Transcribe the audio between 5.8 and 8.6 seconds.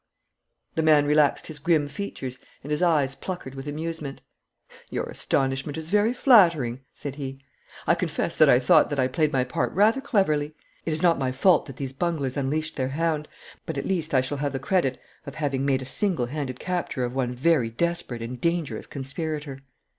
very flattering,' said he. 'I confess that I